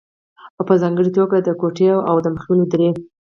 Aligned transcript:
او 0.57 0.63
په 0.69 0.75
ځانګړې 0.81 1.11
توګه 1.17 1.35
د 1.41 1.49
کوټې 1.61 1.87
او 2.07 2.13
ادم 2.19 2.35
خېلو 2.43 2.65
درې 2.73 2.89